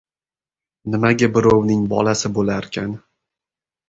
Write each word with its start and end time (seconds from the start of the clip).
—Nimaga 0.93 1.29
birovning 1.35 1.83
bolasi 1.91 2.31
bo‘larkan! 2.39 2.97